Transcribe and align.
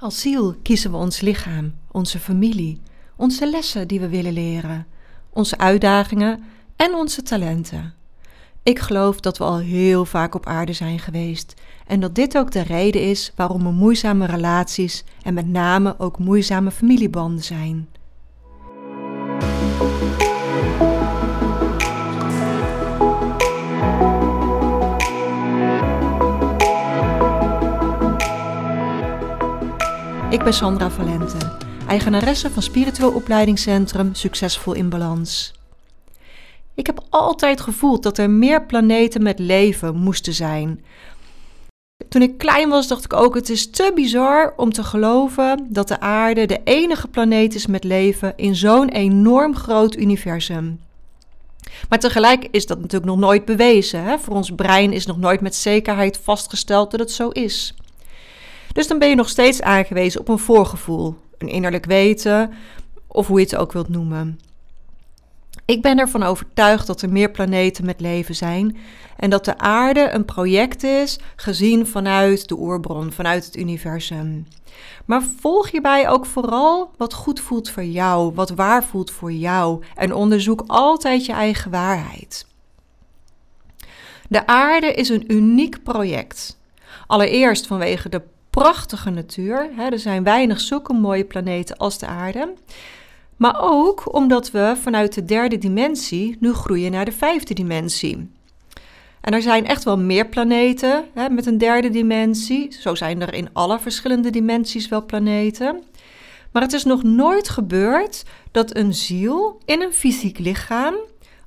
Als 0.00 0.20
ziel 0.20 0.54
kiezen 0.62 0.90
we 0.90 0.96
ons 0.96 1.20
lichaam, 1.20 1.74
onze 1.90 2.18
familie, 2.18 2.80
onze 3.16 3.50
lessen 3.50 3.88
die 3.88 4.00
we 4.00 4.08
willen 4.08 4.32
leren, 4.32 4.86
onze 5.30 5.58
uitdagingen 5.58 6.44
en 6.76 6.94
onze 6.94 7.22
talenten. 7.22 7.94
Ik 8.62 8.78
geloof 8.78 9.20
dat 9.20 9.38
we 9.38 9.44
al 9.44 9.58
heel 9.58 10.04
vaak 10.04 10.34
op 10.34 10.46
aarde 10.46 10.72
zijn 10.72 10.98
geweest 10.98 11.54
en 11.86 12.00
dat 12.00 12.14
dit 12.14 12.38
ook 12.38 12.50
de 12.50 12.62
reden 12.62 13.02
is 13.02 13.32
waarom 13.36 13.66
er 13.66 13.72
moeizame 13.72 14.26
relaties 14.26 15.04
en 15.22 15.34
met 15.34 15.48
name 15.48 15.94
ook 15.98 16.18
moeizame 16.18 16.70
familiebanden 16.70 17.44
zijn. 17.44 17.88
Ik 30.30 30.44
ben 30.44 30.52
Sandra 30.52 30.90
Valente, 30.90 31.56
eigenaresse 31.86 32.50
van 32.50 32.62
spiritueel 32.62 33.12
opleidingscentrum 33.12 34.14
Succesvol 34.14 34.72
in 34.72 34.88
Balans. 34.88 35.52
Ik 36.74 36.86
heb 36.86 37.00
altijd 37.10 37.60
gevoeld 37.60 38.02
dat 38.02 38.18
er 38.18 38.30
meer 38.30 38.66
planeten 38.66 39.22
met 39.22 39.38
leven 39.38 39.96
moesten 39.96 40.34
zijn. 40.34 40.84
Toen 42.08 42.22
ik 42.22 42.38
klein 42.38 42.68
was, 42.68 42.88
dacht 42.88 43.04
ik 43.04 43.12
ook: 43.12 43.34
het 43.34 43.50
is 43.50 43.70
te 43.70 43.92
bizar 43.94 44.52
om 44.56 44.72
te 44.72 44.84
geloven 44.84 45.66
dat 45.68 45.88
de 45.88 46.00
aarde 46.00 46.46
de 46.46 46.60
enige 46.64 47.08
planeet 47.08 47.54
is 47.54 47.66
met 47.66 47.84
leven 47.84 48.32
in 48.36 48.56
zo'n 48.56 48.88
enorm 48.88 49.56
groot 49.56 49.96
universum. 49.96 50.80
Maar 51.88 51.98
tegelijk 51.98 52.48
is 52.50 52.66
dat 52.66 52.78
natuurlijk 52.78 53.10
nog 53.10 53.18
nooit 53.18 53.44
bewezen. 53.44 54.02
Hè? 54.02 54.18
Voor 54.18 54.34
ons 54.34 54.50
brein 54.50 54.92
is 54.92 55.06
nog 55.06 55.18
nooit 55.18 55.40
met 55.40 55.54
zekerheid 55.54 56.20
vastgesteld 56.22 56.90
dat 56.90 57.00
het 57.00 57.12
zo 57.12 57.28
is. 57.28 57.74
Dus 58.72 58.86
dan 58.86 58.98
ben 58.98 59.08
je 59.08 59.14
nog 59.14 59.28
steeds 59.28 59.62
aangewezen 59.62 60.20
op 60.20 60.28
een 60.28 60.38
voorgevoel, 60.38 61.16
een 61.38 61.48
innerlijk 61.48 61.84
weten 61.84 62.52
of 63.06 63.26
hoe 63.26 63.38
je 63.38 63.44
het 63.44 63.56
ook 63.56 63.72
wilt 63.72 63.88
noemen. 63.88 64.38
Ik 65.64 65.82
ben 65.82 65.98
ervan 65.98 66.22
overtuigd 66.22 66.86
dat 66.86 67.02
er 67.02 67.08
meer 67.08 67.30
planeten 67.30 67.84
met 67.84 68.00
leven 68.00 68.34
zijn 68.34 68.76
en 69.16 69.30
dat 69.30 69.44
de 69.44 69.58
aarde 69.58 70.10
een 70.10 70.24
project 70.24 70.82
is 70.82 71.18
gezien 71.36 71.86
vanuit 71.86 72.48
de 72.48 72.58
oerbron, 72.58 73.12
vanuit 73.12 73.44
het 73.44 73.56
universum. 73.56 74.46
Maar 75.04 75.22
volg 75.40 75.70
hierbij 75.70 76.08
ook 76.08 76.26
vooral 76.26 76.90
wat 76.96 77.14
goed 77.14 77.40
voelt 77.40 77.70
voor 77.70 77.84
jou, 77.84 78.34
wat 78.34 78.50
waar 78.50 78.84
voelt 78.84 79.10
voor 79.10 79.32
jou 79.32 79.84
en 79.94 80.14
onderzoek 80.14 80.64
altijd 80.66 81.26
je 81.26 81.32
eigen 81.32 81.70
waarheid. 81.70 82.46
De 84.28 84.46
aarde 84.46 84.92
is 84.92 85.08
een 85.08 85.32
uniek 85.32 85.82
project. 85.82 86.58
Allereerst 87.06 87.66
vanwege 87.66 88.08
de 88.08 88.22
prachtige 88.58 89.10
natuur. 89.10 89.70
Hè, 89.76 89.88
er 89.88 89.98
zijn 89.98 90.22
weinig 90.22 90.60
zulke 90.60 90.92
mooie 90.92 91.24
planeten 91.24 91.76
als 91.76 91.98
de 91.98 92.06
aarde. 92.06 92.54
Maar 93.36 93.56
ook 93.60 94.14
omdat 94.14 94.50
we 94.50 94.76
vanuit 94.82 95.14
de 95.14 95.24
derde 95.24 95.58
dimensie 95.58 96.36
nu 96.40 96.52
groeien 96.52 96.90
naar 96.90 97.04
de 97.04 97.12
vijfde 97.12 97.54
dimensie. 97.54 98.30
En 99.20 99.32
er 99.32 99.42
zijn 99.42 99.66
echt 99.66 99.84
wel 99.84 99.98
meer 99.98 100.26
planeten 100.26 101.04
hè, 101.14 101.28
met 101.28 101.46
een 101.46 101.58
derde 101.58 101.90
dimensie. 101.90 102.72
Zo 102.80 102.94
zijn 102.94 103.20
er 103.22 103.34
in 103.34 103.48
alle 103.52 103.78
verschillende 103.78 104.30
dimensies 104.30 104.88
wel 104.88 105.04
planeten. 105.04 105.82
Maar 106.52 106.62
het 106.62 106.72
is 106.72 106.84
nog 106.84 107.02
nooit 107.02 107.48
gebeurd 107.48 108.24
dat 108.50 108.76
een 108.76 108.94
ziel 108.94 109.60
in 109.64 109.82
een 109.82 109.92
fysiek 109.92 110.38
lichaam 110.38 110.94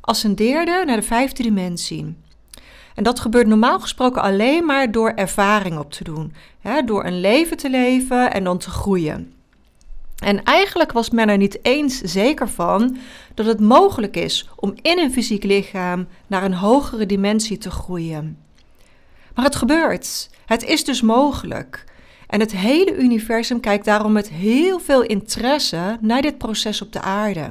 ascendeerde 0.01 0.83
naar 0.85 0.95
de 0.95 1.01
vijfde 1.01 1.43
dimensie. 1.43 2.15
En 3.01 3.07
dat 3.07 3.19
gebeurt 3.19 3.47
normaal 3.47 3.79
gesproken 3.79 4.21
alleen 4.21 4.65
maar 4.65 4.91
door 4.91 5.09
ervaring 5.09 5.77
op 5.77 5.91
te 5.91 6.03
doen. 6.03 6.33
Hè, 6.59 6.83
door 6.83 7.05
een 7.05 7.19
leven 7.19 7.57
te 7.57 7.69
leven 7.69 8.33
en 8.33 8.43
dan 8.43 8.57
te 8.57 8.69
groeien. 8.69 9.33
En 10.23 10.43
eigenlijk 10.43 10.91
was 10.91 11.09
men 11.09 11.29
er 11.29 11.37
niet 11.37 11.59
eens 11.61 12.01
zeker 12.01 12.49
van 12.49 12.97
dat 13.33 13.45
het 13.45 13.59
mogelijk 13.59 14.15
is 14.15 14.49
om 14.55 14.73
in 14.81 14.99
een 14.99 15.11
fysiek 15.11 15.43
lichaam 15.43 16.07
naar 16.27 16.43
een 16.43 16.53
hogere 16.53 17.05
dimensie 17.05 17.57
te 17.57 17.71
groeien. 17.71 18.37
Maar 19.35 19.45
het 19.45 19.55
gebeurt. 19.55 20.29
Het 20.45 20.63
is 20.63 20.83
dus 20.83 21.01
mogelijk. 21.01 21.85
En 22.27 22.39
het 22.39 22.51
hele 22.51 22.97
universum 22.97 23.59
kijkt 23.59 23.85
daarom 23.85 24.11
met 24.11 24.29
heel 24.29 24.79
veel 24.79 25.01
interesse 25.01 25.97
naar 26.01 26.21
dit 26.21 26.37
proces 26.37 26.81
op 26.81 26.93
de 26.93 27.01
aarde. 27.01 27.49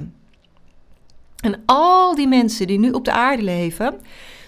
En 1.40 1.62
al 1.66 2.14
die 2.14 2.28
mensen 2.28 2.66
die 2.66 2.78
nu 2.78 2.90
op 2.90 3.04
de 3.04 3.12
aarde 3.12 3.42
leven, 3.42 4.00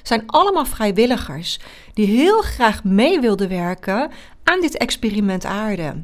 zijn 0.03 0.23
allemaal 0.27 0.65
vrijwilligers 0.65 1.59
die 1.95 2.07
heel 2.07 2.41
graag 2.41 2.85
mee 2.85 3.21
wilden 3.21 3.49
werken 3.49 4.11
aan 4.45 4.61
dit 4.61 4.77
experiment 4.77 5.45
aarde. 5.45 6.03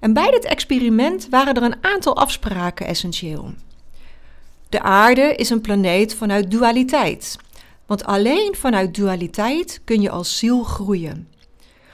En 0.00 0.12
bij 0.12 0.30
dit 0.30 0.44
experiment 0.44 1.28
waren 1.30 1.54
er 1.54 1.62
een 1.62 1.84
aantal 1.84 2.16
afspraken 2.16 2.86
essentieel. 2.86 3.52
De 4.68 4.82
aarde 4.82 5.34
is 5.34 5.50
een 5.50 5.60
planeet 5.60 6.14
vanuit 6.14 6.50
dualiteit. 6.50 7.36
Want 7.86 8.04
alleen 8.04 8.54
vanuit 8.56 8.94
dualiteit 8.94 9.80
kun 9.84 10.00
je 10.00 10.10
als 10.10 10.38
ziel 10.38 10.62
groeien. 10.62 11.28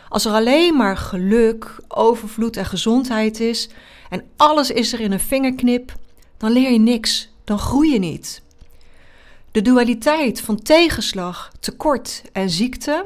Als 0.09 0.25
er 0.25 0.33
alleen 0.33 0.77
maar 0.77 0.97
geluk, 0.97 1.77
overvloed 1.89 2.56
en 2.56 2.65
gezondheid 2.65 3.41
is 3.41 3.69
en 4.11 4.25
alles 4.37 4.71
is 4.71 4.93
er 4.93 5.01
in 5.01 5.12
een 5.12 5.21
vingerknip, 5.21 5.93
dan 6.37 6.51
leer 6.51 6.72
je 6.72 6.78
niks, 6.78 7.31
dan 7.45 7.59
groei 7.59 7.93
je 7.93 7.99
niet. 7.99 8.43
De 9.54 9.62
dualiteit 9.62 10.41
van 10.41 10.62
tegenslag, 10.62 11.53
tekort 11.60 12.22
en 12.32 12.50
ziekte, 12.50 13.04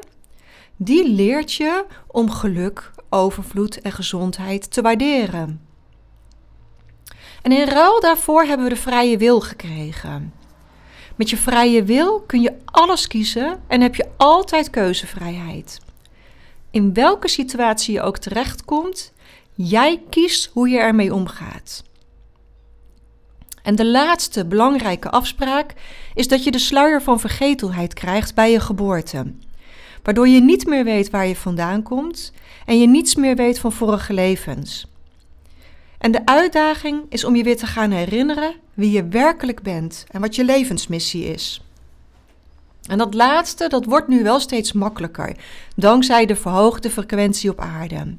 die 0.77 1.09
leert 1.09 1.53
je 1.53 1.85
om 2.07 2.31
geluk, 2.31 2.91
overvloed 3.09 3.81
en 3.81 3.93
gezondheid 3.93 4.73
te 4.73 4.83
waarderen. 4.83 5.67
En 7.43 7.53
in 7.53 7.65
ruil 7.69 8.01
daarvoor 8.01 8.45
hebben 8.45 8.67
we 8.67 8.75
de 8.75 8.81
vrije 8.81 9.19
wil 9.19 9.41
gekregen. 9.41 10.35
Met 11.17 11.31
je 11.31 11.37
vrije 11.37 11.85
wil 11.85 12.21
kun 12.21 12.41
je 12.41 12.55
alles 12.65 13.07
kiezen 13.07 13.63
en 13.67 13.81
heb 13.81 13.95
je 13.95 14.09
altijd 14.17 14.71
keuzevrijheid. 14.71 15.81
In 16.71 16.95
welke 16.95 17.29
situatie 17.29 17.95
je 17.95 18.03
ook 18.03 18.19
terechtkomt, 18.19 19.13
jij 19.55 20.03
kiest 20.11 20.51
hoe 20.53 20.69
je 20.69 20.79
ermee 20.79 21.15
omgaat. 21.15 21.87
En 23.69 23.75
de 23.75 23.87
laatste 23.87 24.47
belangrijke 24.47 25.11
afspraak 25.11 25.75
is 26.15 26.29
dat 26.29 26.45
je 26.45 26.51
de 26.51 26.59
sluier 26.59 27.03
van 27.03 27.21
vergetelheid 27.21 27.95
krijgt 27.95 28.35
bij 28.35 28.51
je 28.51 28.61
geboorte. 28.61 29.33
Waardoor 30.03 30.29
je 30.29 30.41
niet 30.41 30.67
meer 30.67 30.85
weet 30.85 31.11
waar 31.11 31.27
je 31.27 31.37
vandaan 31.37 31.83
komt 31.83 32.33
en 32.67 32.81
je 32.81 32.87
niets 32.87 33.15
meer 33.15 33.37
weet 33.37 33.59
van 33.59 33.73
vorige 33.73 34.13
levens. 34.13 34.87
En 35.99 36.11
de 36.11 36.27
uitdaging 36.27 37.03
is 37.09 37.25
om 37.25 37.37
je 37.37 37.43
weer 37.43 37.57
te 37.57 37.67
gaan 37.67 37.91
herinneren 37.91 38.55
wie 38.75 38.91
je 38.91 39.09
werkelijk 39.09 39.63
bent 39.63 40.07
en 40.11 40.21
wat 40.21 40.37
je 40.37 40.45
levensmissie 40.45 41.25
is. 41.25 41.63
En 42.87 42.99
dat 42.99 43.15
laatste, 43.15 43.69
dat 43.69 43.85
wordt 43.85 44.09
nu 44.09 44.23
wel 44.23 44.41
steeds 44.41 44.73
makkelijker, 44.73 45.37
dankzij 45.77 46.27
de 46.27 46.37
verhoogde 46.37 46.91
frequentie 46.91 47.51
op 47.51 47.61
aarde. 47.61 48.15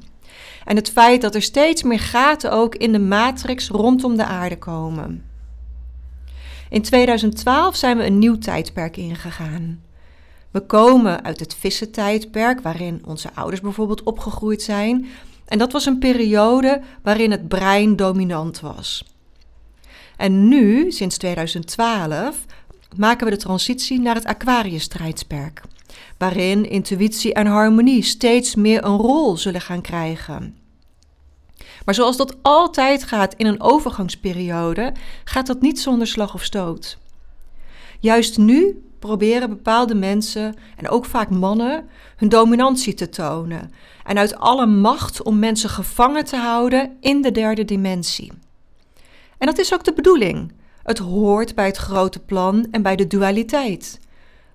En 0.64 0.76
het 0.76 0.90
feit 0.90 1.20
dat 1.20 1.34
er 1.34 1.42
steeds 1.42 1.82
meer 1.82 2.00
gaten 2.00 2.52
ook 2.52 2.74
in 2.74 2.92
de 2.92 2.98
matrix 2.98 3.68
rondom 3.68 4.16
de 4.16 4.24
aarde 4.24 4.58
komen. 4.58 5.28
In 6.70 6.82
2012 6.82 7.76
zijn 7.76 7.96
we 7.96 8.06
een 8.06 8.18
nieuw 8.18 8.38
tijdperk 8.38 8.96
ingegaan. 8.96 9.82
We 10.50 10.60
komen 10.60 11.24
uit 11.24 11.40
het 11.40 11.54
vissentijdperk, 11.54 12.60
waarin 12.60 13.02
onze 13.04 13.30
ouders 13.34 13.60
bijvoorbeeld 13.60 14.02
opgegroeid 14.02 14.62
zijn. 14.62 15.06
En 15.46 15.58
dat 15.58 15.72
was 15.72 15.86
een 15.86 15.98
periode 15.98 16.80
waarin 17.02 17.30
het 17.30 17.48
brein 17.48 17.96
dominant 17.96 18.60
was. 18.60 19.04
En 20.16 20.48
nu, 20.48 20.90
sinds 20.90 21.16
2012, 21.16 22.44
maken 22.96 23.24
we 23.24 23.32
de 23.32 23.38
transitie 23.38 24.00
naar 24.00 24.14
het 24.14 24.24
Aquarius-tijdperk, 24.24 25.62
waarin 26.18 26.70
intuïtie 26.70 27.34
en 27.34 27.46
harmonie 27.46 28.02
steeds 28.02 28.54
meer 28.54 28.84
een 28.84 28.96
rol 28.96 29.36
zullen 29.36 29.60
gaan 29.60 29.80
krijgen. 29.80 30.59
Maar 31.84 31.94
zoals 31.94 32.16
dat 32.16 32.36
altijd 32.42 33.04
gaat 33.04 33.34
in 33.34 33.46
een 33.46 33.60
overgangsperiode, 33.60 34.92
gaat 35.24 35.46
dat 35.46 35.60
niet 35.60 35.80
zonder 35.80 36.06
slag 36.06 36.34
of 36.34 36.42
stoot. 36.42 36.98
Juist 38.00 38.38
nu 38.38 38.84
proberen 38.98 39.48
bepaalde 39.48 39.94
mensen, 39.94 40.54
en 40.76 40.88
ook 40.88 41.04
vaak 41.04 41.30
mannen, 41.30 41.88
hun 42.16 42.28
dominantie 42.28 42.94
te 42.94 43.08
tonen. 43.08 43.72
En 44.04 44.18
uit 44.18 44.36
alle 44.36 44.66
macht 44.66 45.22
om 45.22 45.38
mensen 45.38 45.70
gevangen 45.70 46.24
te 46.24 46.36
houden 46.36 46.96
in 47.00 47.22
de 47.22 47.32
derde 47.32 47.64
dimensie. 47.64 48.32
En 49.38 49.46
dat 49.46 49.58
is 49.58 49.74
ook 49.74 49.84
de 49.84 49.92
bedoeling. 49.92 50.52
Het 50.82 50.98
hoort 50.98 51.54
bij 51.54 51.66
het 51.66 51.76
grote 51.76 52.18
plan 52.18 52.66
en 52.70 52.82
bij 52.82 52.96
de 52.96 53.06
dualiteit. 53.06 54.00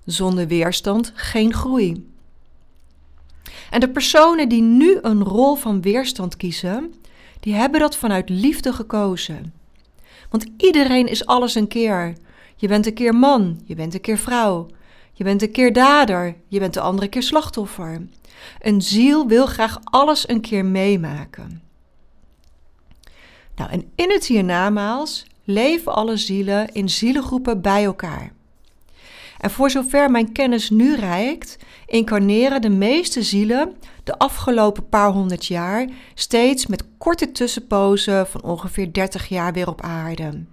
Zonder 0.05 0.47
weerstand 0.47 1.11
geen 1.15 1.53
groei. 1.53 2.13
En 3.69 3.79
de 3.79 3.89
personen 3.89 4.49
die 4.49 4.61
nu 4.61 4.97
een 5.01 5.23
rol 5.23 5.55
van 5.55 5.81
weerstand 5.81 6.37
kiezen, 6.37 6.93
die 7.45 7.53
hebben 7.53 7.79
dat 7.79 7.95
vanuit 7.95 8.29
liefde 8.29 8.73
gekozen. 8.73 9.53
Want 10.29 10.45
iedereen 10.57 11.07
is 11.07 11.25
alles 11.25 11.55
een 11.55 11.67
keer. 11.67 12.17
Je 12.55 12.67
bent 12.67 12.85
een 12.85 12.93
keer 12.93 13.15
man, 13.15 13.61
je 13.65 13.75
bent 13.75 13.93
een 13.93 14.01
keer 14.01 14.17
vrouw. 14.17 14.67
Je 15.13 15.23
bent 15.23 15.41
een 15.41 15.51
keer 15.51 15.73
dader, 15.73 16.35
je 16.47 16.59
bent 16.59 16.73
de 16.73 16.79
andere 16.79 17.07
keer 17.07 17.23
slachtoffer. 17.23 18.07
Een 18.59 18.81
ziel 18.81 19.27
wil 19.27 19.45
graag 19.45 19.79
alles 19.83 20.29
een 20.29 20.41
keer 20.41 20.65
meemaken. 20.65 21.61
Nou, 23.55 23.71
en 23.71 23.91
in 23.95 24.11
het 24.11 24.25
hiernamaals 24.25 25.25
leven 25.43 25.93
alle 25.93 26.17
zielen 26.17 26.71
in 26.73 26.89
zielengroepen 26.89 27.61
bij 27.61 27.83
elkaar. 27.83 28.33
En 29.45 29.51
voor 29.51 29.69
zover 29.69 30.11
mijn 30.11 30.31
kennis 30.31 30.69
nu 30.69 30.95
reikt, 30.95 31.57
incarneren 31.85 32.61
de 32.61 32.69
meeste 32.69 33.23
zielen 33.23 33.75
de 34.03 34.17
afgelopen 34.17 34.89
paar 34.89 35.11
honderd 35.11 35.45
jaar 35.45 35.89
steeds 36.13 36.65
met 36.65 36.83
korte 36.97 37.31
tussenpozen 37.31 38.27
van 38.27 38.43
ongeveer 38.43 38.93
30 38.93 39.27
jaar 39.27 39.53
weer 39.53 39.67
op 39.67 39.81
aarde. 39.81 40.43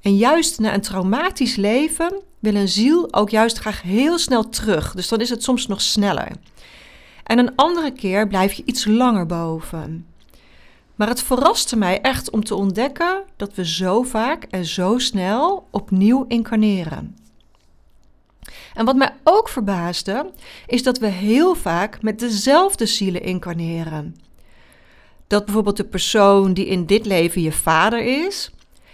En 0.00 0.16
juist 0.16 0.58
na 0.58 0.74
een 0.74 0.80
traumatisch 0.80 1.56
leven 1.56 2.22
wil 2.38 2.54
een 2.54 2.68
ziel 2.68 3.14
ook 3.14 3.30
juist 3.30 3.58
graag 3.58 3.82
heel 3.82 4.18
snel 4.18 4.48
terug, 4.48 4.94
dus 4.94 5.08
dan 5.08 5.20
is 5.20 5.30
het 5.30 5.42
soms 5.42 5.66
nog 5.66 5.80
sneller. 5.80 6.32
En 7.24 7.38
een 7.38 7.56
andere 7.56 7.92
keer 7.92 8.28
blijf 8.28 8.52
je 8.52 8.62
iets 8.66 8.84
langer 8.84 9.26
boven. 9.26 10.06
Maar 10.94 11.08
het 11.08 11.22
verraste 11.22 11.76
mij 11.76 12.00
echt 12.00 12.30
om 12.30 12.44
te 12.44 12.54
ontdekken 12.54 13.22
dat 13.36 13.54
we 13.54 13.66
zo 13.66 14.02
vaak 14.02 14.44
en 14.44 14.64
zo 14.64 14.98
snel 14.98 15.66
opnieuw 15.70 16.24
incarneren. 16.28 17.20
En 18.74 18.84
wat 18.84 18.96
mij 18.96 19.14
ook 19.24 19.48
verbaasde, 19.48 20.30
is 20.66 20.82
dat 20.82 20.98
we 20.98 21.06
heel 21.06 21.54
vaak 21.54 22.02
met 22.02 22.18
dezelfde 22.18 22.86
zielen 22.86 23.22
incarneren. 23.22 24.16
Dat 25.26 25.44
bijvoorbeeld 25.44 25.76
de 25.76 25.84
persoon 25.84 26.54
die 26.54 26.66
in 26.66 26.86
dit 26.86 27.06
leven 27.06 27.42
je 27.42 27.52
vader 27.52 28.24
is, 28.24 28.50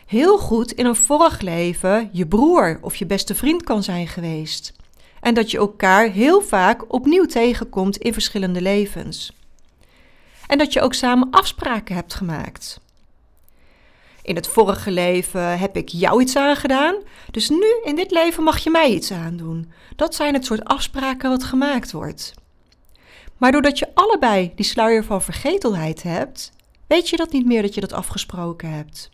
heel 0.07 0.39
goed 0.39 0.73
in 0.73 0.87
een 0.87 0.97
vorig 0.97 1.41
leven 1.41 2.11
je 2.13 2.27
broer 2.27 2.79
of 2.81 2.97
je 2.97 3.07
beste 3.07 3.35
vriend 3.35 3.63
kan 3.63 3.83
zijn 3.83 4.09
geweest. 4.09 4.73
En 5.21 5.35
dat 5.35 5.51
je 5.51 5.59
elkaar 5.59 6.11
heel 6.11 6.41
vaak 6.41 6.93
opnieuw 6.93 7.27
tegenkomt 7.27 7.97
in 7.97 8.13
verschillende 8.13 8.61
levens. 8.61 9.33
En 10.47 10.59
dat 10.59 10.73
je 10.73 10.81
ook 10.81 10.95
samen 10.95 11.31
afspraken 11.31 11.95
hebt 11.95 12.15
gemaakt. 12.15 12.81
In 14.29 14.35
het 14.35 14.49
vorige 14.49 14.91
leven 14.91 15.59
heb 15.59 15.77
ik 15.77 15.89
jou 15.89 16.21
iets 16.21 16.37
aangedaan, 16.37 16.95
dus 17.31 17.49
nu 17.49 17.81
in 17.85 17.97
dit 17.97 18.11
leven 18.11 18.43
mag 18.43 18.59
je 18.59 18.71
mij 18.71 18.91
iets 18.91 19.13
aandoen. 19.13 19.73
Dat 19.97 20.15
zijn 20.15 20.35
het 20.35 20.45
soort 20.45 20.65
afspraken 20.65 21.31
wat 21.31 21.45
gemaakt 21.45 21.93
wordt. 21.93 22.35
Maar 23.37 23.53
doordat 23.53 23.79
je 23.79 23.95
allebei 23.95 24.53
die 24.55 24.65
sluier 24.65 25.05
van 25.05 25.23
vergetelheid 25.23 26.03
hebt, 26.03 26.53
weet 26.87 27.09
je 27.09 27.17
dat 27.17 27.33
niet 27.33 27.47
meer 27.47 27.63
dat 27.63 27.75
je 27.75 27.81
dat 27.81 27.93
afgesproken 27.93 28.71
hebt. 28.71 29.11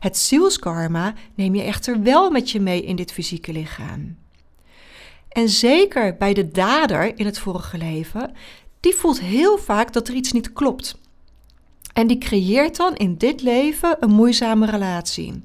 Het 0.00 0.16
zielskarma 0.16 1.14
neem 1.34 1.54
je 1.54 1.62
echter 1.62 2.02
wel 2.02 2.30
met 2.30 2.50
je 2.50 2.60
mee 2.60 2.82
in 2.82 2.96
dit 2.96 3.12
fysieke 3.12 3.52
lichaam. 3.52 4.16
En 5.28 5.48
zeker 5.48 6.16
bij 6.16 6.34
de 6.34 6.48
dader 6.48 7.18
in 7.18 7.26
het 7.26 7.38
vorige 7.38 7.78
leven, 7.78 8.34
die 8.80 8.94
voelt 8.94 9.20
heel 9.20 9.58
vaak 9.58 9.92
dat 9.92 10.08
er 10.08 10.14
iets 10.14 10.32
niet 10.32 10.52
klopt. 10.52 11.00
En 11.92 12.06
die 12.06 12.18
creëert 12.18 12.76
dan 12.76 12.94
in 12.96 13.16
dit 13.16 13.42
leven 13.42 13.96
een 14.00 14.10
moeizame 14.10 14.66
relatie. 14.66 15.42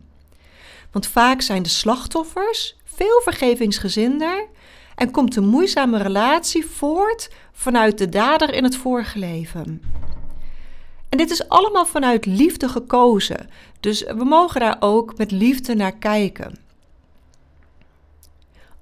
Want 0.92 1.08
vaak 1.08 1.42
zijn 1.42 1.64
de 1.64 1.70
slachtoffers 1.70 2.76
veel 2.84 3.22
vergevingsgezinder 3.24 4.48
en 4.96 5.12
komt 5.12 5.34
de 5.34 5.42
moeizame 5.42 5.98
relatie 5.98 6.66
voort 6.66 7.30
vanuit 7.52 7.98
de 7.98 8.10
dader 8.10 8.54
in 8.54 8.64
het 8.64 8.76
vorige 8.76 9.20
leven. 9.20 9.82
En 11.10 11.18
dit 11.18 11.32
is 11.32 11.50
allemaal 11.50 11.86
vanuit 11.86 12.26
liefde 12.26 12.70
gekozen, 12.70 13.50
dus 13.80 14.04
we 14.04 14.24
mogen 14.24 14.60
daar 14.60 14.78
ook 14.80 15.18
met 15.18 15.32
liefde 15.32 15.76
naar 15.76 15.98
kijken. 15.98 16.58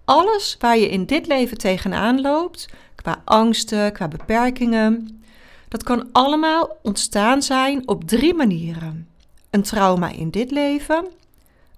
Alles 0.06 0.56
waar 0.59 0.77
je 0.77 0.89
in 0.89 1.06
dit 1.06 1.27
leven 1.27 1.57
tegenaan 1.57 2.21
loopt, 2.21 2.69
qua 2.95 3.21
angsten, 3.25 3.91
qua 3.91 4.07
beperkingen, 4.07 5.23
dat 5.75 5.83
kan 5.83 6.10
allemaal 6.12 6.77
ontstaan 6.81 7.42
zijn 7.42 7.88
op 7.88 8.04
drie 8.04 8.33
manieren. 8.33 9.07
Een 9.50 9.62
trauma 9.62 10.10
in 10.10 10.30
dit 10.30 10.51
leven, 10.51 11.06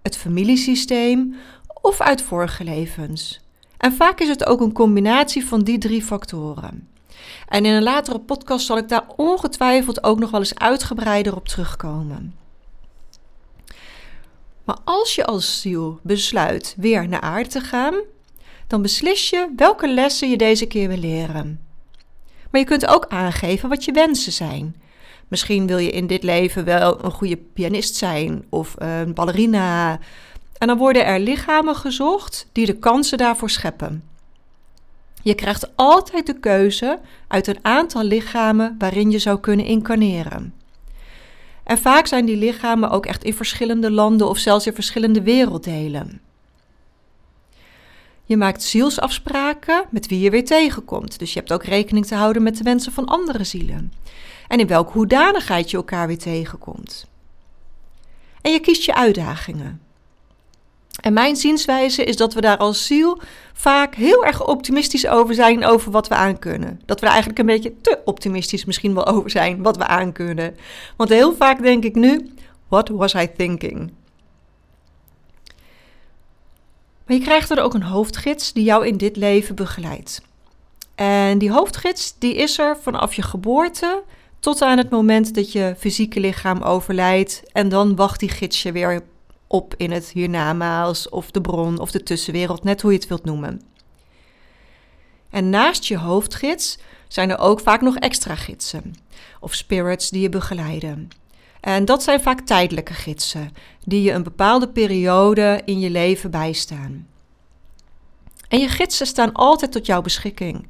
het 0.02 0.18
familiesysteem 0.18 1.36
of 1.82 2.02
uit 2.02 2.22
vorige 2.22 2.64
levens. 2.64 3.40
En 3.78 3.94
vaak 3.94 4.20
is 4.20 4.28
het 4.28 4.46
ook 4.46 4.62
een 4.62 4.72
combinatie 4.72 5.46
van 5.46 5.62
die 5.62 5.78
drie 5.78 6.04
factoren. 6.04 6.88
En 7.48 7.66
in 7.66 7.74
een 7.74 7.84
latere 7.84 8.20
podcast 8.20 8.66
zal 8.66 8.78
ik 8.78 8.90
daar 8.90 9.06
ongetwijfeld 9.16 10.04
ook 10.04 10.20
nog 10.20 10.32
wel 10.32 10.40
eens 10.40 10.56
uitgebreider 10.56 11.36
op 11.36 11.48
terugkomen. 11.48 12.36
Maar 14.64 14.78
als 14.84 15.16
je 15.16 15.26
als 15.26 15.62
ziel 15.62 16.00
besluit 16.04 16.76
weer 16.78 17.08
naar 17.08 17.22
aarde 17.22 17.50
te 17.50 17.62
gaan, 17.62 17.96
dan 18.68 18.82
beslis 18.82 19.30
je 19.30 19.54
welke 19.56 19.88
lessen 19.88 20.30
je 20.30 20.38
deze 20.38 20.66
keer 20.66 20.88
wil 20.88 20.98
leren. 20.98 21.67
Maar 22.52 22.62
je 22.62 22.68
kunt 22.68 22.88
ook 22.88 23.06
aangeven 23.08 23.70
wat 23.70 23.86
je 23.86 23.92
wensen 23.92 24.32
zijn. 24.32 24.76
Misschien 25.28 25.68
wil 25.68 25.78
je 25.78 25.92
in 25.92 26.08
dit 26.08 26.24
leven 26.24 26.66
wel 26.66 27.04
een 27.04 27.12
goede 27.12 27.38
pianist 27.38 27.96
zijn 27.96 28.46
of 28.50 28.76
een 28.78 29.14
ballerina. 29.14 30.00
En 30.58 30.68
dan 30.68 30.78
worden 30.78 31.06
er 31.06 31.20
lichamen 31.20 31.76
gezocht 31.76 32.48
die 32.52 32.66
de 32.66 32.80
kansen 32.80 33.18
daarvoor 33.18 33.50
scheppen. 33.50 34.04
Je 35.22 35.36
krijgt 35.36 35.76
altijd 35.76 36.26
de 36.26 36.40
keuze 36.40 37.00
uit 37.28 37.48
een 37.48 37.60
aantal 37.62 38.04
lichamen 38.04 38.76
waarin 38.78 39.12
je 39.12 39.20
zou 39.20 39.40
kunnen 39.40 39.66
incarneren. 39.66 40.54
En 41.64 41.78
vaak 41.78 42.08
zijn 42.08 42.26
die 42.26 42.38
lichamen 42.38 42.90
ook 42.90 43.06
echt 43.06 43.24
in 43.24 43.34
verschillende 43.34 43.92
landen 43.92 44.30
of 44.30 44.38
zelfs 44.38 44.68
in 44.68 44.74
verschillende 44.74 45.22
werelddelen. 45.22 46.22
Je 48.28 48.38
maakt 48.38 48.64
zielsafspraken 48.64 49.86
met 49.90 50.08
wie 50.08 50.20
je 50.20 50.30
weer 50.30 50.46
tegenkomt. 50.46 51.20
Dus 51.20 51.34
je 51.34 51.40
hebt 51.40 51.54
ook 51.54 51.64
rekening 51.64 52.06
te 52.06 52.16
houden 52.16 52.44
met 52.44 52.58
de 52.58 52.64
wensen 52.64 52.92
van 52.92 53.06
andere 53.06 53.44
zielen. 53.44 53.94
En 54.48 54.60
in 54.60 54.68
welke 54.68 54.92
hoedanigheid 54.92 55.72
je 55.72 55.78
elkaar 55.78 56.08
weer 56.08 56.18
tegenkomt. 56.18 57.08
En 58.42 58.52
je 58.52 58.60
kiest 58.60 58.84
je 58.84 58.96
uitdagingen. 58.96 59.82
En 61.02 61.14
mijn 61.14 61.36
zienswijze 61.36 62.04
is 62.04 62.18
dat 62.18 62.34
we 62.34 62.42
daar 62.42 62.58
als 62.58 62.86
ziel 62.86 63.22
vaak 63.54 63.96
heel 63.96 64.26
erg 64.26 64.48
optimistisch 64.48 65.08
over 65.08 65.36
zijn 65.36 65.66
over 65.66 65.92
wat 65.92 66.08
we 66.08 66.16
aankunnen. 66.16 66.82
Dat 66.86 67.00
we 67.00 67.06
er 67.06 67.12
eigenlijk 67.12 67.40
een 67.40 67.46
beetje 67.46 67.82
te 67.82 68.00
optimistisch 68.06 68.66
misschien 68.66 68.94
wel 68.94 69.08
over 69.08 69.30
zijn 69.30 69.62
wat 69.64 69.78
we 69.78 69.88
aankunnen. 69.88 70.58
Want 70.98 71.10
heel 71.10 71.36
vaak 71.36 71.62
denk 71.62 71.84
ik 71.84 71.96
nu, 71.96 72.34
what 72.68 72.90
was 72.90 73.14
I 73.14 73.30
thinking? 73.38 73.92
Maar 77.08 77.18
je 77.18 77.24
krijgt 77.24 77.50
er 77.50 77.62
ook 77.62 77.74
een 77.74 77.84
hoofdgids 77.84 78.54
die 78.54 78.64
jou 78.64 78.88
in 78.88 78.98
dit 78.98 79.16
leven 79.16 79.56
begeleidt. 79.56 80.22
En 80.96 81.38
die 81.38 81.52
hoofdgids 81.52 82.16
die 82.20 82.36
is 82.36 82.60
er 82.60 82.78
vanaf 82.82 83.14
je 83.14 83.22
geboorte 83.22 84.04
tot 84.40 84.62
aan 84.62 84.78
het 84.78 84.90
moment 84.90 85.36
dat 85.36 85.52
je 85.52 85.76
fysieke 85.78 86.20
lichaam 86.20 86.62
overlijdt. 86.62 87.44
En 87.52 87.70
dan 87.70 87.96
wacht 87.96 88.20
die 88.20 88.30
gids 88.30 88.64
je 88.64 88.72
weer 88.72 89.02
op 89.48 89.74
in 89.78 89.92
het 89.92 90.10
hiernamaals 90.10 91.10
of 91.10 91.32
de 91.32 91.42
bron 91.42 91.80
of 91.80 91.92
de 91.92 92.04
tussenwereld, 92.04 92.64
net 92.64 92.82
hoe 92.82 92.92
je 92.92 92.98
het 92.98 93.08
wilt 93.08 93.26
noemen. 93.26 93.62
En 95.30 95.50
naast 95.50 95.86
je 95.86 95.98
hoofdgids 95.98 96.78
zijn 97.08 97.30
er 97.30 97.40
ook 97.40 97.60
vaak 97.60 97.82
nog 97.82 97.96
extra 97.96 98.36
gidsen 98.36 98.94
of 99.40 99.54
spirits 99.54 100.10
die 100.10 100.22
je 100.22 100.30
begeleiden. 100.30 101.10
En 101.62 101.86
dat 101.86 102.04
zijn 102.04 102.22
vaak 102.22 102.40
tijdelijke 102.40 102.94
gidsen, 102.94 103.52
die 103.84 104.02
je 104.02 104.12
een 104.12 104.24
bepaalde 104.24 104.70
periode 104.70 105.62
in 105.66 105.80
je 105.80 105.90
leven 105.90 106.32
bijstaan. 106.32 107.08
En 108.48 108.60
je 108.60 108.68
gidsen 108.68 109.08
staan 109.08 109.34
altijd 109.34 109.72
tot 109.72 109.86
jouw 109.86 110.02
beschikking. 110.02 110.68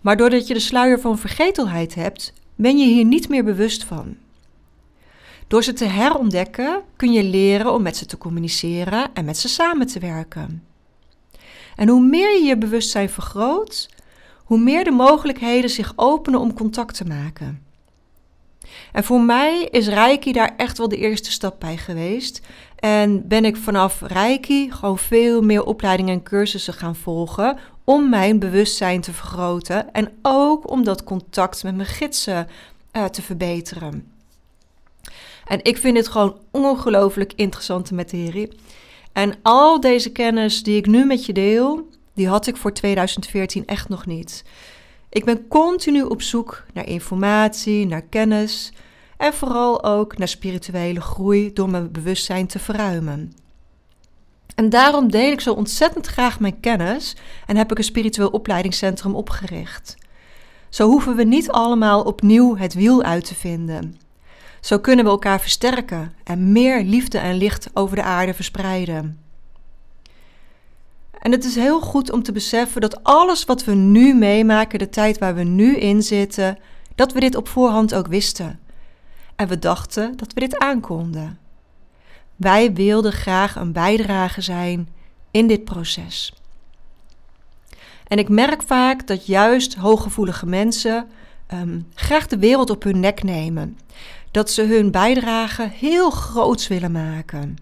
Maar 0.00 0.16
doordat 0.16 0.46
je 0.46 0.54
de 0.54 0.60
sluier 0.60 1.00
van 1.00 1.18
vergetelheid 1.18 1.94
hebt, 1.94 2.32
ben 2.54 2.78
je 2.78 2.86
hier 2.86 3.04
niet 3.04 3.28
meer 3.28 3.44
bewust 3.44 3.84
van. 3.84 4.16
Door 5.48 5.62
ze 5.62 5.72
te 5.72 5.84
herontdekken 5.84 6.82
kun 6.96 7.12
je 7.12 7.24
leren 7.24 7.72
om 7.72 7.82
met 7.82 7.96
ze 7.96 8.06
te 8.06 8.18
communiceren 8.18 9.14
en 9.14 9.24
met 9.24 9.38
ze 9.38 9.48
samen 9.48 9.86
te 9.86 9.98
werken. 9.98 10.64
En 11.76 11.88
hoe 11.88 12.00
meer 12.00 12.30
je 12.30 12.44
je 12.44 12.58
bewustzijn 12.58 13.10
vergroot, 13.10 13.88
hoe 14.36 14.58
meer 14.58 14.84
de 14.84 14.90
mogelijkheden 14.90 15.70
zich 15.70 15.92
openen 15.96 16.40
om 16.40 16.52
contact 16.52 16.94
te 16.94 17.04
maken. 17.04 17.64
En 18.92 19.04
voor 19.04 19.20
mij 19.20 19.68
is 19.70 19.88
Reiki 19.88 20.32
daar 20.32 20.54
echt 20.56 20.78
wel 20.78 20.88
de 20.88 20.96
eerste 20.96 21.30
stap 21.30 21.60
bij 21.60 21.76
geweest. 21.76 22.40
En 22.76 23.28
ben 23.28 23.44
ik 23.44 23.56
vanaf 23.56 24.00
Reiki 24.00 24.70
gewoon 24.70 24.98
veel 24.98 25.42
meer 25.42 25.64
opleidingen 25.64 26.14
en 26.14 26.22
cursussen 26.22 26.74
gaan 26.74 26.96
volgen 26.96 27.58
om 27.84 28.08
mijn 28.08 28.38
bewustzijn 28.38 29.00
te 29.00 29.12
vergroten 29.12 29.92
en 29.92 30.12
ook 30.22 30.70
om 30.70 30.84
dat 30.84 31.04
contact 31.04 31.62
met 31.62 31.76
mijn 31.76 31.88
gidsen 31.88 32.48
uh, 32.92 33.04
te 33.04 33.22
verbeteren. 33.22 34.12
En 35.44 35.58
ik 35.62 35.78
vind 35.78 35.96
het 35.96 36.08
gewoon 36.08 36.36
ongelooflijk 36.50 37.32
interessante 37.36 37.94
materie. 37.94 38.48
En 39.12 39.34
al 39.42 39.80
deze 39.80 40.12
kennis 40.12 40.62
die 40.62 40.76
ik 40.76 40.86
nu 40.86 41.04
met 41.04 41.26
je 41.26 41.32
deel, 41.32 41.88
die 42.14 42.28
had 42.28 42.46
ik 42.46 42.56
voor 42.56 42.72
2014 42.72 43.66
echt 43.66 43.88
nog 43.88 44.06
niet. 44.06 44.44
Ik 45.10 45.24
ben 45.24 45.48
continu 45.48 46.02
op 46.02 46.22
zoek 46.22 46.64
naar 46.72 46.86
informatie, 46.86 47.86
naar 47.86 48.02
kennis 48.02 48.72
en 49.16 49.34
vooral 49.34 49.84
ook 49.84 50.18
naar 50.18 50.28
spirituele 50.28 51.00
groei 51.00 51.52
door 51.52 51.70
mijn 51.70 51.92
bewustzijn 51.92 52.46
te 52.46 52.58
verruimen. 52.58 53.32
En 54.54 54.68
daarom 54.68 55.10
deel 55.10 55.32
ik 55.32 55.40
zo 55.40 55.52
ontzettend 55.52 56.06
graag 56.06 56.40
mijn 56.40 56.60
kennis 56.60 57.16
en 57.46 57.56
heb 57.56 57.70
ik 57.70 57.78
een 57.78 57.84
spiritueel 57.84 58.28
opleidingscentrum 58.28 59.14
opgericht. 59.14 59.96
Zo 60.68 60.88
hoeven 60.88 61.16
we 61.16 61.24
niet 61.24 61.50
allemaal 61.50 62.02
opnieuw 62.02 62.56
het 62.56 62.74
wiel 62.74 63.02
uit 63.02 63.24
te 63.24 63.34
vinden. 63.34 64.00
Zo 64.60 64.78
kunnen 64.78 65.04
we 65.04 65.10
elkaar 65.10 65.40
versterken 65.40 66.14
en 66.24 66.52
meer 66.52 66.82
liefde 66.82 67.18
en 67.18 67.36
licht 67.36 67.70
over 67.74 67.96
de 67.96 68.02
aarde 68.02 68.34
verspreiden. 68.34 69.29
En 71.20 71.32
het 71.32 71.44
is 71.44 71.54
heel 71.54 71.80
goed 71.80 72.12
om 72.12 72.22
te 72.22 72.32
beseffen 72.32 72.80
dat 72.80 73.02
alles 73.04 73.44
wat 73.44 73.64
we 73.64 73.74
nu 73.74 74.14
meemaken, 74.14 74.78
de 74.78 74.88
tijd 74.88 75.18
waar 75.18 75.34
we 75.34 75.42
nu 75.42 75.76
in 75.76 76.02
zitten, 76.02 76.58
dat 76.94 77.12
we 77.12 77.20
dit 77.20 77.34
op 77.34 77.48
voorhand 77.48 77.94
ook 77.94 78.06
wisten. 78.06 78.60
En 79.36 79.48
we 79.48 79.58
dachten 79.58 80.16
dat 80.16 80.32
we 80.32 80.40
dit 80.40 80.58
aankonden. 80.58 81.38
Wij 82.36 82.72
wilden 82.72 83.12
graag 83.12 83.56
een 83.56 83.72
bijdrage 83.72 84.40
zijn 84.40 84.88
in 85.30 85.46
dit 85.46 85.64
proces. 85.64 86.34
En 88.06 88.18
ik 88.18 88.28
merk 88.28 88.62
vaak 88.62 89.06
dat 89.06 89.26
juist 89.26 89.74
hooggevoelige 89.74 90.46
mensen 90.46 91.08
um, 91.54 91.86
graag 91.94 92.26
de 92.26 92.38
wereld 92.38 92.70
op 92.70 92.82
hun 92.82 93.00
nek 93.00 93.22
nemen. 93.22 93.78
Dat 94.30 94.50
ze 94.50 94.62
hun 94.62 94.90
bijdrage 94.90 95.70
heel 95.72 96.10
groots 96.10 96.68
willen 96.68 96.92
maken. 96.92 97.56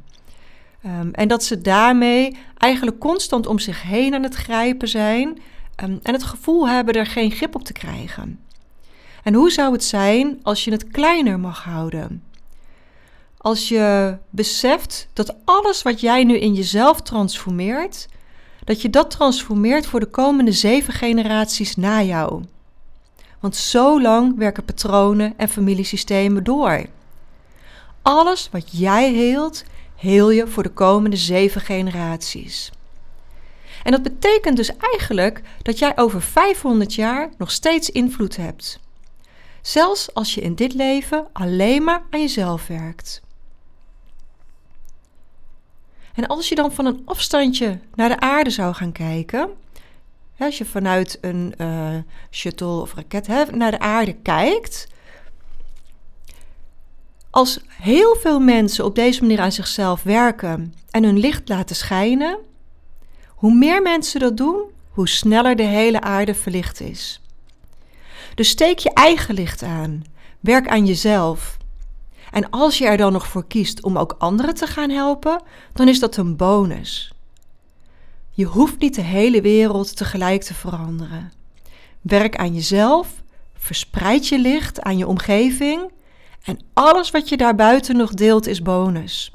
Um, 0.88 1.11
en 1.12 1.28
dat 1.28 1.45
ze 1.45 1.61
daarmee 1.61 2.37
eigenlijk 2.57 2.99
constant 2.99 3.47
om 3.47 3.59
zich 3.59 3.83
heen 3.83 4.14
aan 4.14 4.23
het 4.23 4.35
grijpen 4.35 4.88
zijn 4.88 5.28
um, 5.28 5.99
en 6.02 6.12
het 6.12 6.23
gevoel 6.23 6.68
hebben 6.68 6.95
er 6.95 7.07
geen 7.07 7.30
grip 7.30 7.54
op 7.54 7.64
te 7.64 7.73
krijgen. 7.73 8.40
En 9.23 9.35
hoe 9.35 9.50
zou 9.50 9.73
het 9.73 9.85
zijn 9.85 10.38
als 10.42 10.64
je 10.64 10.71
het 10.71 10.88
kleiner 10.88 11.40
mag 11.40 11.64
houden? 11.64 12.23
Als 13.38 13.68
je 13.68 14.16
beseft 14.30 15.09
dat 15.12 15.35
alles 15.45 15.83
wat 15.83 16.00
jij 16.00 16.25
nu 16.25 16.38
in 16.38 16.54
jezelf 16.54 17.00
transformeert, 17.02 18.09
dat 18.64 18.83
je 18.83 18.90
dat 18.90 19.11
transformeert 19.11 19.87
voor 19.87 20.00
de 20.00 20.07
komende 20.07 20.52
zeven 20.52 20.92
generaties 20.92 21.76
na 21.76 22.02
jou. 22.02 22.45
Want 23.40 23.57
zo 23.57 24.00
lang 24.00 24.37
werken 24.37 24.64
patronen 24.64 25.35
en 25.37 25.49
familiesystemen 25.49 26.45
door. 26.45 26.87
Alles 28.02 28.49
wat 28.52 28.78
jij 28.78 29.12
heelt, 29.12 29.64
heel 29.99 30.31
je 30.31 30.47
voor 30.47 30.62
de 30.62 30.69
komende 30.69 31.17
zeven 31.17 31.61
generaties. 31.61 32.71
En 33.83 33.93
dat 33.93 34.02
betekent 34.02 34.57
dus 34.57 34.76
eigenlijk 34.76 35.43
dat 35.62 35.78
jij 35.78 35.97
over 35.97 36.23
500 36.23 36.95
jaar 36.95 37.31
nog 37.38 37.50
steeds 37.50 37.90
invloed 37.90 38.37
hebt. 38.37 38.81
Zelfs 39.62 40.14
als 40.14 40.35
je 40.35 40.40
in 40.40 40.55
dit 40.55 40.75
leven 40.75 41.26
alleen 41.33 41.85
maar 41.85 42.02
aan 42.11 42.21
jezelf 42.21 42.67
werkt. 42.67 43.23
En 46.14 46.26
als 46.26 46.49
je 46.49 46.55
dan 46.55 46.73
van 46.73 46.87
een 46.87 47.02
afstandje 47.05 47.78
naar 47.95 48.09
de 48.09 48.21
aarde 48.21 48.50
zou 48.50 48.75
gaan 48.75 48.93
kijken, 48.93 49.50
als 50.38 50.59
je 50.59 50.64
vanuit 50.64 51.19
een 51.21 51.55
uh, 51.59 51.97
shuttle 52.31 52.81
of 52.81 52.95
raket 52.95 53.26
hè, 53.26 53.45
naar 53.45 53.71
de 53.71 53.78
aarde 53.78 54.14
kijkt, 54.14 54.87
als 57.38 57.59
heel 57.68 58.16
veel 58.16 58.40
mensen 58.40 58.85
op 58.85 58.95
deze 58.95 59.21
manier 59.21 59.40
aan 59.40 59.52
zichzelf 59.52 60.02
werken 60.02 60.75
en 60.90 61.04
hun 61.04 61.18
licht 61.18 61.49
laten 61.49 61.76
schijnen, 61.76 62.38
hoe 63.28 63.54
meer 63.54 63.83
mensen 63.83 64.21
dat 64.21 64.37
doen, 64.37 64.62
hoe 64.90 65.09
sneller 65.09 65.57
de 65.57 65.62
hele 65.62 66.00
aarde 66.00 66.35
verlicht 66.35 66.80
is. 66.80 67.21
Dus 68.35 68.49
steek 68.49 68.78
je 68.78 68.92
eigen 68.92 69.35
licht 69.35 69.62
aan. 69.62 70.04
Werk 70.40 70.68
aan 70.68 70.87
jezelf. 70.87 71.57
En 72.30 72.50
als 72.50 72.78
je 72.78 72.87
er 72.87 72.97
dan 72.97 73.12
nog 73.12 73.26
voor 73.26 73.47
kiest 73.47 73.83
om 73.83 73.99
ook 73.99 74.14
anderen 74.18 74.54
te 74.54 74.66
gaan 74.66 74.90
helpen, 74.90 75.42
dan 75.73 75.88
is 75.88 76.00
dat 76.00 76.16
een 76.16 76.37
bonus. 76.37 77.12
Je 78.30 78.45
hoeft 78.45 78.78
niet 78.78 78.95
de 78.95 79.02
hele 79.02 79.40
wereld 79.40 79.97
tegelijk 79.97 80.42
te 80.42 80.54
veranderen. 80.54 81.33
Werk 82.00 82.37
aan 82.37 82.54
jezelf, 82.54 83.09
verspreid 83.59 84.26
je 84.26 84.38
licht 84.38 84.83
aan 84.83 84.99
je 84.99 85.07
omgeving 85.07 85.97
en 86.49 86.59
alles 86.73 87.11
wat 87.11 87.28
je 87.28 87.37
daarbuiten 87.37 87.97
nog 87.97 88.14
deelt 88.14 88.47
is 88.47 88.62
bonus. 88.62 89.33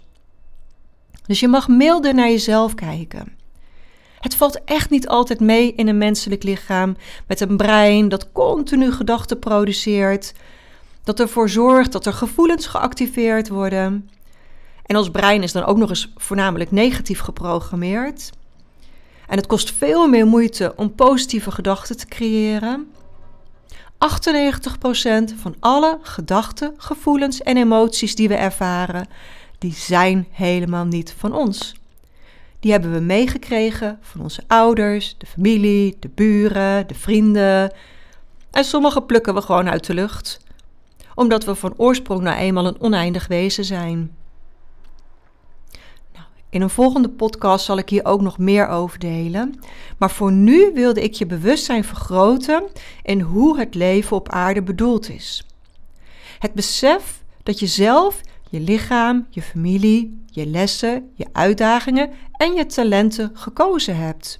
Dus 1.25 1.39
je 1.39 1.47
mag 1.47 1.67
milder 1.67 2.13
naar 2.13 2.29
jezelf 2.29 2.73
kijken. 2.73 3.37
Het 4.19 4.35
valt 4.35 4.63
echt 4.63 4.89
niet 4.89 5.07
altijd 5.07 5.39
mee 5.39 5.73
in 5.73 5.87
een 5.87 5.97
menselijk 5.97 6.43
lichaam 6.43 6.95
met 7.27 7.39
een 7.39 7.57
brein 7.57 8.09
dat 8.09 8.31
continu 8.31 8.91
gedachten 8.91 9.39
produceert, 9.39 10.33
dat 11.03 11.19
ervoor 11.19 11.49
zorgt 11.49 11.91
dat 11.91 12.05
er 12.05 12.13
gevoelens 12.13 12.67
geactiveerd 12.67 13.49
worden. 13.49 14.09
En 14.85 14.97
ons 14.97 15.11
brein 15.11 15.43
is 15.43 15.51
dan 15.51 15.63
ook 15.63 15.77
nog 15.77 15.89
eens 15.89 16.11
voornamelijk 16.15 16.71
negatief 16.71 17.19
geprogrammeerd. 17.19 18.29
En 19.27 19.37
het 19.37 19.47
kost 19.47 19.73
veel 19.73 20.07
meer 20.07 20.25
moeite 20.25 20.73
om 20.75 20.95
positieve 20.95 21.51
gedachten 21.51 21.97
te 21.97 22.05
creëren. 22.05 22.91
98% 24.03 24.05
van 25.41 25.55
alle 25.59 25.99
gedachten, 26.01 26.73
gevoelens 26.77 27.41
en 27.41 27.57
emoties 27.57 28.15
die 28.15 28.27
we 28.27 28.35
ervaren, 28.35 29.07
die 29.57 29.73
zijn 29.73 30.27
helemaal 30.31 30.85
niet 30.85 31.13
van 31.17 31.33
ons. 31.33 31.73
Die 32.59 32.71
hebben 32.71 32.93
we 32.93 32.99
meegekregen 32.99 33.97
van 34.01 34.21
onze 34.21 34.43
ouders, 34.47 35.15
de 35.17 35.25
familie, 35.25 35.97
de 35.99 36.09
buren, 36.15 36.87
de 36.87 36.93
vrienden. 36.93 37.73
En 38.51 38.63
sommige 38.63 39.01
plukken 39.01 39.33
we 39.33 39.41
gewoon 39.41 39.69
uit 39.69 39.85
de 39.85 39.93
lucht, 39.93 40.39
omdat 41.15 41.43
we 41.43 41.55
van 41.55 41.73
oorsprong 41.77 42.21
nou 42.21 42.37
eenmaal 42.37 42.65
een 42.65 42.81
oneindig 42.81 43.27
wezen 43.27 43.65
zijn. 43.65 44.15
In 46.53 46.61
een 46.61 46.69
volgende 46.69 47.09
podcast 47.09 47.65
zal 47.65 47.77
ik 47.77 47.89
hier 47.89 48.05
ook 48.05 48.21
nog 48.21 48.37
meer 48.37 48.67
over 48.67 48.99
delen. 48.99 49.59
Maar 49.97 50.11
voor 50.11 50.31
nu 50.31 50.71
wilde 50.73 51.03
ik 51.03 51.13
je 51.13 51.25
bewustzijn 51.25 51.83
vergroten 51.83 52.63
in 53.03 53.21
hoe 53.21 53.59
het 53.59 53.75
leven 53.75 54.17
op 54.17 54.29
aarde 54.29 54.61
bedoeld 54.61 55.09
is. 55.09 55.47
Het 56.39 56.53
besef 56.53 57.23
dat 57.43 57.59
je 57.59 57.67
zelf 57.67 58.21
je 58.49 58.59
lichaam, 58.59 59.25
je 59.29 59.41
familie, 59.41 60.23
je 60.25 60.45
lessen, 60.45 61.11
je 61.13 61.27
uitdagingen 61.31 62.09
en 62.31 62.53
je 62.53 62.65
talenten 62.65 63.31
gekozen 63.33 63.97
hebt. 63.97 64.37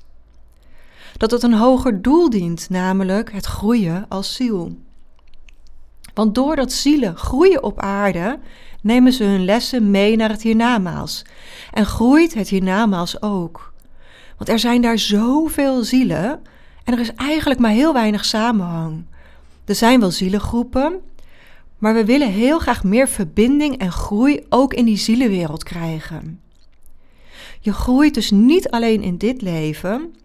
Dat 1.17 1.32
het 1.32 1.43
een 1.43 1.53
hoger 1.53 2.01
doel 2.01 2.29
dient, 2.29 2.70
namelijk 2.70 3.32
het 3.32 3.46
groeien 3.46 4.05
als 4.10 4.36
ziel. 4.36 4.77
Want 6.13 6.36
doordat 6.36 6.72
zielen 6.72 7.17
groeien 7.17 7.63
op 7.63 7.79
aarde, 7.79 8.39
nemen 8.83 9.13
ze 9.13 9.23
hun 9.23 9.45
lessen 9.45 9.91
mee 9.91 10.15
naar 10.15 10.29
het 10.29 10.41
hiernamaals. 10.41 11.25
En 11.71 11.85
groeit 11.85 12.33
het 12.33 12.49
hiernamaals 12.49 13.21
ook. 13.21 13.73
Want 14.37 14.49
er 14.49 14.59
zijn 14.59 14.81
daar 14.81 14.99
zoveel 14.99 15.83
zielen 15.83 16.41
en 16.83 16.93
er 16.93 16.99
is 16.99 17.13
eigenlijk 17.13 17.59
maar 17.59 17.71
heel 17.71 17.93
weinig 17.93 18.25
samenhang. 18.25 19.05
Er 19.65 19.75
zijn 19.75 19.99
wel 19.99 20.11
zielengroepen, 20.11 20.99
maar 21.77 21.93
we 21.93 22.05
willen 22.05 22.31
heel 22.31 22.59
graag 22.59 22.83
meer 22.83 23.07
verbinding 23.07 23.77
en 23.77 23.91
groei 23.91 24.45
ook 24.49 24.73
in 24.73 24.85
die 24.85 24.97
zielenwereld 24.97 25.63
krijgen. 25.63 26.41
Je 27.59 27.73
groeit 27.73 28.13
dus 28.13 28.31
niet 28.31 28.69
alleen 28.69 29.01
in 29.01 29.17
dit 29.17 29.41
leven, 29.41 30.15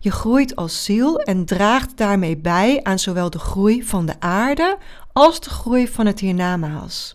je 0.00 0.10
groeit 0.10 0.56
als 0.56 0.84
ziel 0.84 1.18
en 1.18 1.44
draagt 1.44 1.96
daarmee 1.96 2.36
bij 2.36 2.80
aan 2.82 2.98
zowel 2.98 3.30
de 3.30 3.38
groei 3.38 3.82
van 3.84 4.06
de 4.06 4.14
aarde 4.18 4.78
als 5.12 5.40
de 5.40 5.50
groei 5.50 5.88
van 5.88 6.06
het 6.06 6.20
hiernamaals. 6.20 7.14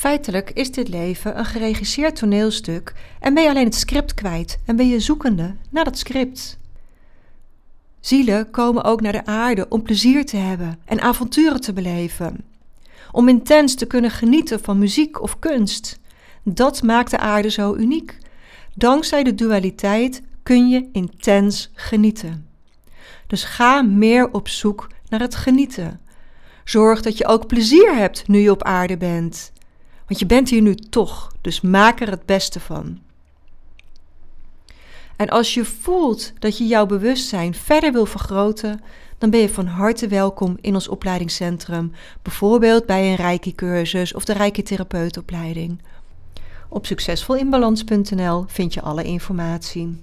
Feitelijk 0.00 0.50
is 0.50 0.70
dit 0.72 0.88
leven 0.88 1.38
een 1.38 1.44
geregisseerd 1.44 2.16
toneelstuk 2.16 2.94
en 3.18 3.34
ben 3.34 3.42
je 3.42 3.48
alleen 3.48 3.64
het 3.64 3.74
script 3.74 4.14
kwijt 4.14 4.58
en 4.66 4.76
ben 4.76 4.88
je 4.88 5.00
zoekende 5.00 5.54
naar 5.70 5.84
dat 5.84 5.98
script. 5.98 6.58
Zielen 8.00 8.50
komen 8.50 8.84
ook 8.84 9.00
naar 9.00 9.12
de 9.12 9.26
aarde 9.26 9.68
om 9.68 9.82
plezier 9.82 10.26
te 10.26 10.36
hebben 10.36 10.80
en 10.84 11.00
avonturen 11.00 11.60
te 11.60 11.72
beleven. 11.72 12.44
Om 13.12 13.28
intens 13.28 13.74
te 13.74 13.86
kunnen 13.86 14.10
genieten 14.10 14.60
van 14.60 14.78
muziek 14.78 15.22
of 15.22 15.38
kunst. 15.38 15.98
Dat 16.42 16.82
maakt 16.82 17.10
de 17.10 17.18
aarde 17.18 17.50
zo 17.50 17.74
uniek. 17.74 18.18
Dankzij 18.74 19.22
de 19.22 19.34
dualiteit 19.34 20.22
kun 20.42 20.68
je 20.68 20.88
intens 20.92 21.70
genieten. 21.74 22.46
Dus 23.26 23.44
ga 23.44 23.82
meer 23.82 24.32
op 24.32 24.48
zoek 24.48 24.88
naar 25.08 25.20
het 25.20 25.34
genieten. 25.34 26.00
Zorg 26.64 27.02
dat 27.02 27.18
je 27.18 27.26
ook 27.26 27.46
plezier 27.46 27.94
hebt 27.94 28.28
nu 28.28 28.38
je 28.38 28.50
op 28.50 28.62
aarde 28.62 28.96
bent. 28.96 29.52
Want 30.10 30.22
je 30.22 30.28
bent 30.28 30.48
hier 30.48 30.62
nu 30.62 30.74
toch, 30.74 31.32
dus 31.40 31.60
maak 31.60 32.00
er 32.00 32.10
het 32.10 32.26
beste 32.26 32.60
van. 32.60 32.98
En 35.16 35.28
als 35.28 35.54
je 35.54 35.64
voelt 35.64 36.32
dat 36.38 36.58
je 36.58 36.66
jouw 36.66 36.86
bewustzijn 36.86 37.54
verder 37.54 37.92
wil 37.92 38.06
vergroten, 38.06 38.80
dan 39.18 39.30
ben 39.30 39.40
je 39.40 39.48
van 39.48 39.66
harte 39.66 40.08
welkom 40.08 40.56
in 40.60 40.74
ons 40.74 40.88
opleidingscentrum, 40.88 41.92
bijvoorbeeld 42.22 42.86
bij 42.86 43.10
een 43.10 43.16
Reiki-cursus 43.16 44.14
of 44.14 44.24
de 44.24 44.32
Reiki-therapeutopleiding. 44.32 45.82
Op 46.68 46.86
succesvolinbalans.nl 46.86 48.44
vind 48.46 48.74
je 48.74 48.82
alle 48.82 49.02
informatie. 49.02 50.00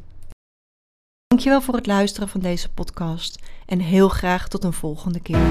Dankjewel 1.27 1.61
voor 1.61 1.75
het 1.75 1.87
luisteren 1.87 2.29
van 2.29 2.39
deze 2.39 2.69
podcast 2.69 3.39
en 3.65 3.79
heel 3.79 4.09
graag 4.09 4.47
tot 4.47 4.63
een 4.63 4.73
volgende 4.73 5.19
keer. 5.19 5.47